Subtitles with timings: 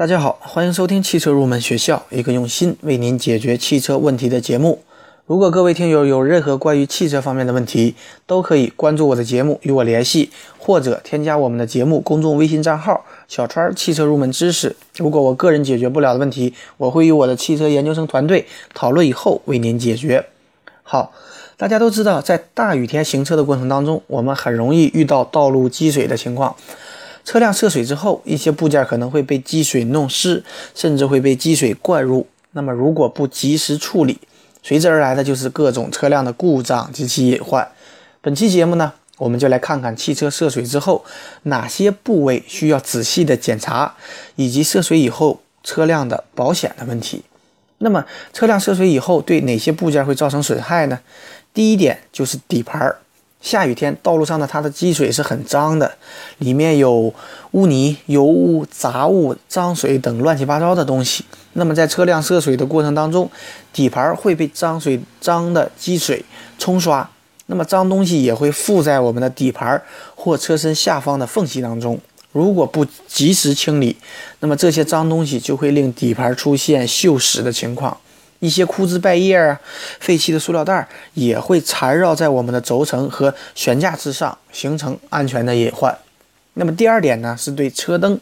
[0.00, 4.82] 大家好，欢迎收听汽车入门学校，一个用心为您解决汽车问题的节目。
[5.26, 7.94] 如果各位听友有任何关于汽车方面的问题，
[8.26, 14.74] 都可以关注我的节目与我联系，或者添加我们的节目公众微信账号“小川汽车入门知识”。
[14.96, 20.24] 如果我个人解决不了的问题，我会与我的汽车研究生团队讨论以后为您解决。
[20.82, 21.12] 好，
[21.58, 26.56] 大家都知道，在大雨天行车的过程当中，我们很容易遇到道路积水的情况。
[27.30, 30.42] 车辆涉水之后，一些部件可能会被积水弄湿，
[30.74, 32.26] 甚至会被积水灌入。
[32.50, 34.18] 那么，如果不及时处理，
[34.64, 37.68] 随之而来的就是各种车辆的故障及其隐患。
[38.20, 41.04] 本期节目呢，我们就来看看汽车涉水之后
[41.44, 43.94] 哪些部位需要仔细的检查，
[44.34, 47.22] 以及涉水以后车辆的保险的问题。
[47.78, 50.98] 那么，车辆涉水以后对哪些部件会造成损害呢？
[51.54, 52.98] 第一点就是底盘儿。
[53.40, 55.92] 下雨天，道路上的它的积水是很脏的，
[56.38, 57.12] 里面有
[57.52, 61.24] 污泥、油污、杂物、脏水等乱七八糟的东西。
[61.54, 63.30] 那么在车辆涉水的过程当中，
[63.72, 66.24] 底盘会被脏水、脏的积水
[66.58, 67.08] 冲刷，
[67.46, 69.82] 那么脏东西也会附在我们的底盘
[70.14, 71.98] 或车身下方的缝隙当中。
[72.32, 73.96] 如果不及时清理，
[74.38, 77.96] 那么这些脏东西就会令底盘出现锈蚀的情况。
[78.40, 79.60] 一些枯枝败叶啊、
[80.00, 85.96] 废弃的塑料袋也会缠绕在我们的轴承和悬架之上，形成安全的隐患。
[86.54, 88.18] 那么第二点呢，是对车灯。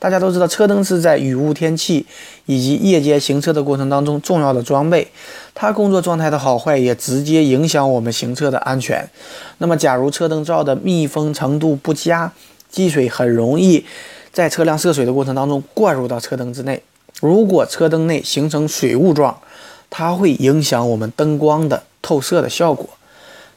[0.00, 2.06] 大家都知道，车灯是在雨雾天气
[2.46, 5.08] 以及夜间行车的过程当中重要的装备，
[5.56, 9.10] 它工作状态的好坏也直接影响我们行车的安全。
[9.58, 12.32] 那么，假如车灯罩的密封程度不佳，
[12.70, 13.84] 积水很容易
[14.32, 16.80] 在车辆涉水的过程当中灌入到车灯之内。
[17.20, 19.36] 如果车灯内形成水雾状，
[19.90, 22.88] 它会影响我们灯光的透射的效果。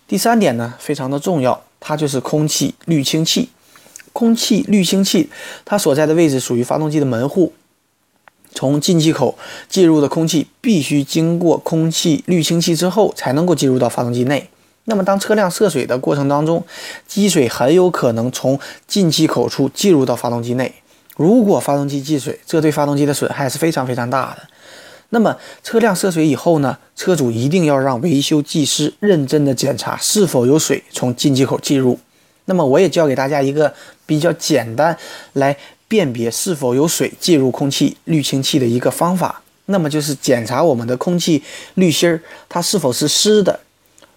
[0.08, 3.50] 第三点呢，非常的重要，它就是空气滤清器。
[4.14, 5.30] 空气滤清器
[5.64, 7.54] 它所在的位置属于发动机的门户，
[8.54, 9.38] 从进气口
[9.70, 14.50] 进入的空气必须经过空气滤清器之后，才能够进入到发动机内。
[14.86, 16.66] 那么，当车辆涉水的过程当中，
[17.08, 20.74] 积水很有可能从进气口处进入到发动机内。
[21.16, 24.48] 如果发动机积水，这对发动机的损害是非常非常大的。
[25.14, 26.78] 那么车辆涉水以后呢？
[26.96, 32.00] 车主一定要让维修技师认真的检查是否有水从进气口进入。
[32.46, 33.74] 那么我也教给大家一个
[34.06, 34.96] 比较简单
[35.34, 35.58] 来
[35.88, 39.42] 辨别是否有水进入空气滤清器的一个方法。
[39.66, 41.42] 那么就是检查我们的空气
[41.74, 43.60] 滤芯儿它是否是湿的。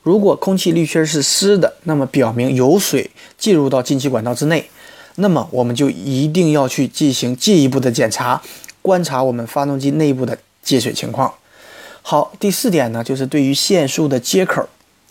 [0.02, 4.68] 如果空气滤芯儿是湿的，那么表明有水进入到进气管道之内。
[5.16, 8.42] 那么我们就一定要去进行进一步的检查，
[8.82, 10.38] 观察我们发动机内部的。
[10.64, 11.32] 积水情况
[12.02, 14.68] 好，第四点呢，就是对于线束的接口。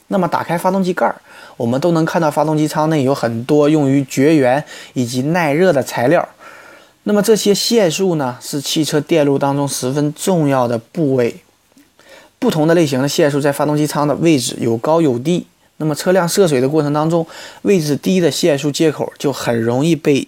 [0.08, 1.16] 那么打开发动机盖儿，
[1.58, 4.64] 我们都能看到发动机舱内有很多用于绝缘
[4.94, 6.28] 以及耐热的材料。
[7.04, 11.38] 那么这些线束呢，是汽车电路当中十分重要的部位。
[12.38, 15.48] 不同的类型的线束在发动机舱的位置有高有低。
[15.78, 17.26] 那么车辆涉水的过程当中，
[17.64, 20.28] 位置低的线束接口就很容易被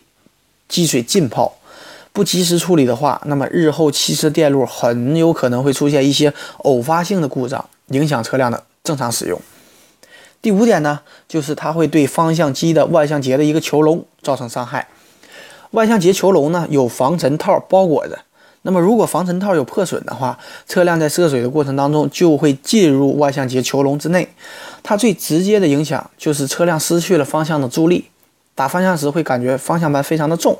[0.68, 1.58] 积水浸泡。
[2.16, 9.38] 不及时处理的话，那么日后汽车电路很有可能会出现一些偶发性的故障，影响车辆的正常使用。
[10.42, 14.88] 第五点呢，就是它会对方向机的万向节的一个球笼造成伤害。
[15.72, 18.18] 万向节球笼呢有防尘套包裹着，
[18.62, 24.30] 那么如果防尘套有破损的话，车辆在涉水的过程当中就会进入万向节球笼之内。
[24.84, 28.06] 它最直接的影响就是车辆失去了方向的助力，
[28.54, 30.58] 打方向时会感觉方向盘非常的重。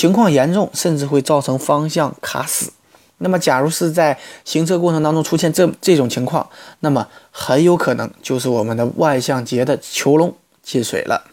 [0.00, 2.72] 情况严重，甚至会造成方向卡死。
[3.18, 11.24] 那么，假如是在行车过程当中出现这这种情况，那么很有可能就是我们的万向节的球笼进水了。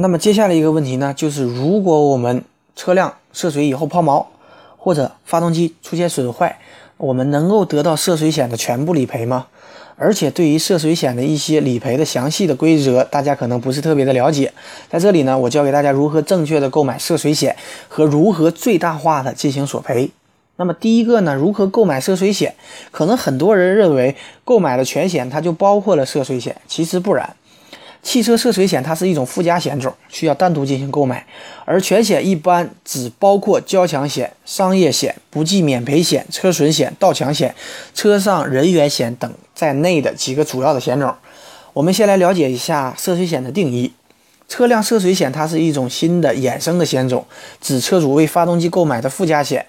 [0.00, 2.42] 那么接下来一个问题呢，就是如果我们
[2.74, 4.24] 车辆涉水以后抛锚，
[4.78, 6.58] 或者发动机出现损坏，
[6.96, 9.48] 我们能够得到涉水险的全部理赔吗？
[9.96, 14.50] 而且对于涉水险的一些理赔的详细的规则，大家可能不是特别的了解。
[14.88, 17.54] 在这里呢，我教给大家如何正确的购买涉水险
[17.86, 20.10] 和如何最大化的进行索赔。
[20.56, 22.54] 那么第一个呢，如何购买涉水险？
[22.90, 27.36] 可能很多人认为购买了全险，它就包括了涉水险，其实不然。
[28.02, 31.26] 汽车涉水险它是一种附加险种，需要单独进行购买，
[31.64, 37.54] 而全险一般只包括交强险、商业险、不计免赔险、车损险、盗抢险、
[37.94, 41.14] 车上人员险等在内的几个主要的险种。
[41.74, 43.92] 我们先来了解一下涉水险的定义。
[44.48, 47.24] 车辆涉水险它是一种新的衍生的险种，
[47.60, 49.66] 指车主为发动机购买的附加险。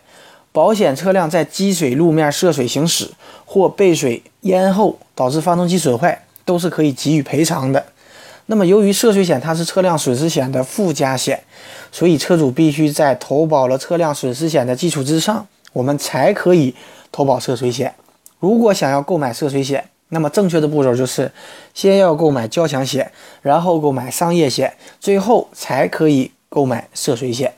[0.54, 3.12] 保险车辆在积水路面涉水行驶
[3.46, 7.86] 或被水淹后导致发动机损坏，都是可以给予赔偿的。
[8.48, 11.42] 那么，由于涉水险它是车辆损失险的附加险，
[11.92, 16.76] 所以车主必须在投保了车辆损失险的基础之上，我们才可以
[17.12, 17.94] 投保涉水险。
[18.40, 21.32] 如果想要购买涉水险，那么正确的步骤就是
[21.74, 23.12] 先要购买交强险，
[23.42, 27.54] 然后购买商业险，最后才可以购买涉水险。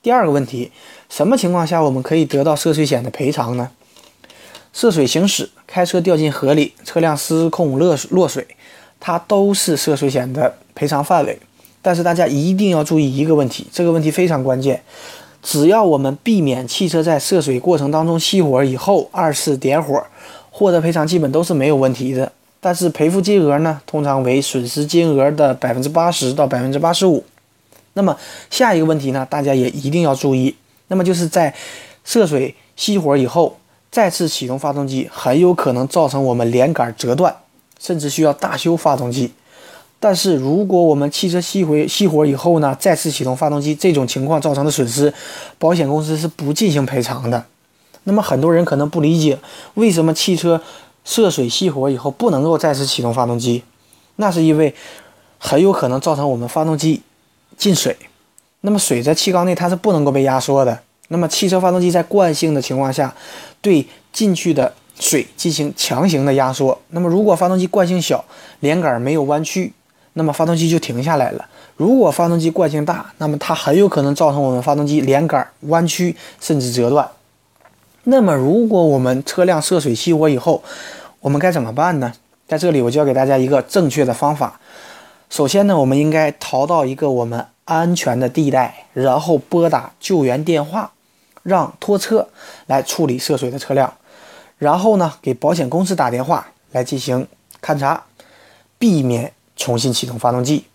[0.00, 0.72] 第二个问题，
[1.10, 3.70] 什么情况下我们可以得到涉水险的赔偿呢？
[4.72, 8.46] 涉水行驶、开车掉进河里、车辆失控落落水，
[9.00, 11.38] 它都是涉水险的赔偿范围。
[11.80, 14.82] 但是大家一定要注意一个问题，这个问题非常关键。
[15.42, 20.04] 只要我们避免汽车在涉水过程当中熄火以后二次点火，
[20.50, 22.30] 获得赔偿基本都是没有问题的。
[22.60, 27.24] 但是赔付金额呢，通常为损失金额的百分之八十到百分之八十五。
[27.94, 28.16] 那么
[28.50, 30.54] 下一个问题呢，大家也一定要注意。
[30.88, 31.54] 那么就是在
[32.04, 33.56] 涉水熄火以后，
[33.92, 37.34] 再次启动发动机，很有可能造成我们连杆折断，
[37.78, 39.32] 甚至需要大修发动机。
[40.00, 45.12] 但是如果我们汽车熄火熄火以后呢，再次启动发动机，这种情况造成的损失，
[45.58, 47.44] 保险公司是不进行赔偿的。
[48.04, 49.38] 那么很多人可能不理解，
[49.74, 50.62] 为什么汽车
[51.04, 53.62] 涉水熄火以后不能够再次启动发动机？
[54.16, 54.74] 那是因为
[55.38, 57.02] 很有可能造成我们发动机。
[57.56, 57.96] 进水，
[58.60, 60.78] 那么水在气缸内它是不能够被压缩的。
[61.08, 63.12] 那么汽车发动机在惯性的情况下，
[63.60, 66.78] 对进去的水进行强行的压缩。
[66.90, 68.24] 那么如果发动机惯性小，
[68.60, 69.72] 连杆没有弯曲，
[70.14, 71.46] 那么发动机就停下来了。
[71.76, 77.08] 如果发动机惯性大，那么它很有可能造成我们发动机连杆弯曲甚至折断。
[78.04, 80.62] 那么如果我们车辆涉水熄火以后，
[81.20, 82.12] 我们该怎么办呢？
[82.48, 84.58] 在这里我教给大家一个正确的方法。
[85.28, 90.92] 首先呢，我们应该逃到一个我们安全的地带，然后拨打救援电话，
[91.42, 92.26] 让拖车
[92.66, 93.92] 来处理涉水的车辆，
[94.58, 97.26] 然后呢，给保险公司打电话来进行
[97.62, 98.04] 勘查，
[98.78, 100.66] 避免重新启动发动机。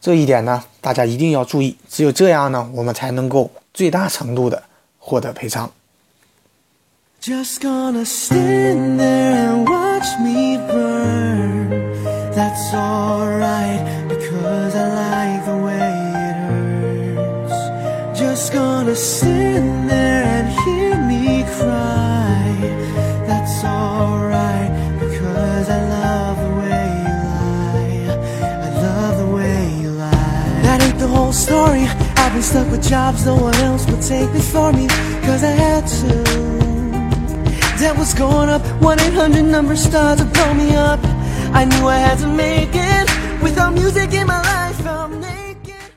[0.00, 4.62] 这一点呢，大家一定要注意，只有这样呢，我们才能够最大程度的
[4.98, 5.70] 获得赔偿。
[7.20, 11.70] Just gonna stand there and watch me burn.
[12.34, 14.02] That's alright.
[14.08, 15.76] because I like the way
[16.14, 16.36] it
[17.16, 20.11] hurts Just gonna sit there
[32.42, 34.88] been stuck with jobs no one else would take before me
[35.22, 36.08] Cause I had to
[37.78, 41.00] Debt was going up 1-800 number started to blow me up
[41.54, 43.08] I knew I had to make it
[43.42, 45.92] Without music in my life, I'm naked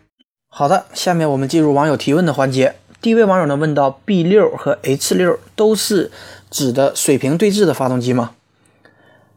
[0.50, 2.76] 好的，下面我们进入网友提问的环节。
[3.02, 6.12] 第一位网友呢问到：B 六和 H 六都是
[6.50, 8.32] 指的水平对置的发动机吗？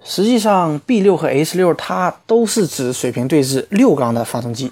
[0.04, 4.70] 实际上，B 六和 H 六它都是指水平对置六缸的发动机，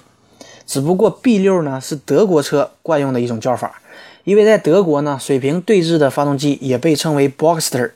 [0.67, 3.81] 只不过 B 六呢是德国车惯用的一种叫法，
[4.25, 7.91] 因为在德国呢，水平对置的发动机也被称为 Boxster，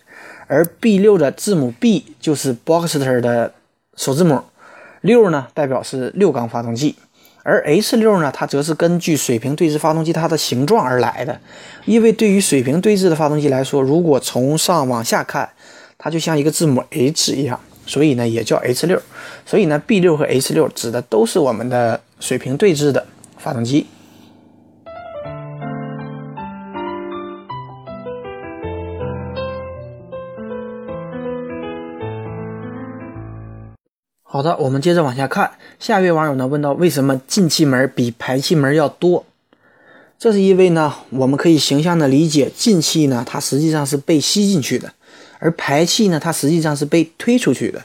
[0.48, 3.54] 而 B 六的字母 B 就是 Boxster 的
[3.96, 4.42] 首字母。
[5.02, 6.96] 六呢，代表是六缸发动机，
[7.42, 11.40] 而 H 六呢，它则是根据水平对置发动机它的形状而来的。
[11.86, 15.50] 因为对于水平对置的发动机来说，如果从上往下看，
[15.98, 19.02] 它就像一个字母 H 一样，所以呢，也叫 H 六。
[19.46, 23.06] 所以呢，B 六和 H 六指的都是我们的水平对置的
[23.38, 23.88] 发动机。
[34.24, 35.52] 好的，我们接着往下看。
[35.78, 39.26] 下一位网友呢问到，为什么进气门比排气门要多？
[40.18, 44.94] 这是因为呢，我们可以形象的理解，进气呢它实际上是被吸进去的，
[45.42, 47.84] 而排气呢它实际上是被推出去的。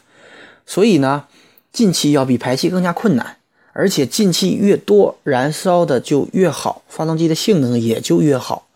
[0.67, 1.25] 所以呢，
[1.73, 3.37] 进气要比排气更加困难，
[3.73, 8.67] 而且进气越多，燃烧的就越好，发动机的性能也就越好。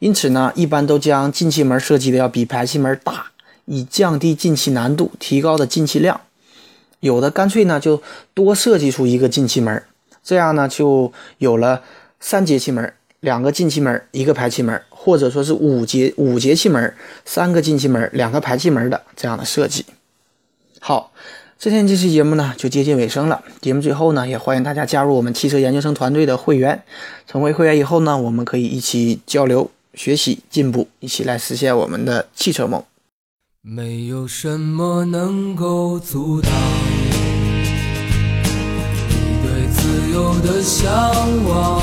[0.00, 3.32] 因此呢，一般都将进气门设计的要比排气门大，
[3.64, 6.20] 以降低进气难度，提高的进气量。
[7.00, 8.02] 有的干脆呢就
[8.34, 9.82] 多设计出一个进气门，
[10.22, 11.82] 这样呢就有了
[12.18, 16.92] 三节气门、两个进气门、一个排气门，或者说是五节五节气门，
[17.24, 19.86] 三个进气门，两个排气门的这样的设计。
[20.80, 21.12] 好，
[21.56, 23.42] 今天这期节目呢就接近尾声了。
[23.60, 26.82] 节目最后呢，也欢迎大家加入我们汽车研究生团队的会员。
[27.26, 32.82] 成为会员以后呢，我们可以一起交流、学习、进步，一起来实现我们的汽车梦。
[33.60, 36.50] 没有什么能够阻挡
[39.10, 40.90] 你对自由的向
[41.44, 41.82] 往，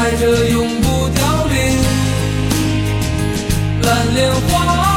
[0.00, 1.78] 开着永不凋零
[3.82, 4.89] 蓝莲花。